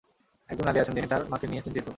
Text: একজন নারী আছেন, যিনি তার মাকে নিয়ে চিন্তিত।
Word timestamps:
একজন 0.49 0.65
নারী 0.65 0.79
আছেন, 0.79 0.95
যিনি 0.95 1.07
তার 1.07 1.21
মাকে 1.29 1.45
নিয়ে 1.47 1.63
চিন্তিত। 1.65 1.87